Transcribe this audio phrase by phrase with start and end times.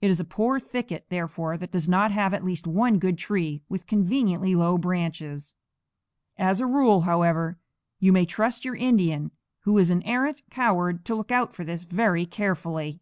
[0.00, 3.62] It is a poor thicket, therefore, that does not have at least one good tree
[3.68, 5.54] with conveniently low branches.
[6.36, 7.58] As a rule, however,
[8.00, 9.30] you may trust your Indian,
[9.60, 12.98] who is an arrant coward, to look out for this very carefully.